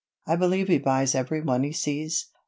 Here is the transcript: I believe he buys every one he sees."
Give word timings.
I 0.25 0.35
believe 0.35 0.67
he 0.67 0.79
buys 0.79 1.13
every 1.13 1.41
one 1.41 1.61
he 1.61 1.73
sees." 1.73 2.29